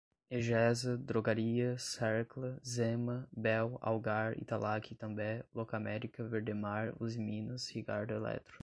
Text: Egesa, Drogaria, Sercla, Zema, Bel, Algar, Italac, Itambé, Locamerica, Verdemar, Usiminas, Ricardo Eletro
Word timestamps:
Egesa, 0.31 0.97
Drogaria, 0.97 1.77
Sercla, 1.77 2.57
Zema, 2.65 3.27
Bel, 3.31 3.77
Algar, 3.83 4.33
Italac, 4.35 4.89
Itambé, 4.91 5.43
Locamerica, 5.53 6.23
Verdemar, 6.23 6.95
Usiminas, 6.99 7.69
Ricardo 7.69 8.11
Eletro 8.15 8.59